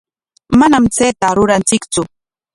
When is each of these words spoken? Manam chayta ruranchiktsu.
Manam 0.59 0.85
chayta 0.95 1.27
ruranchiktsu. 1.37 2.01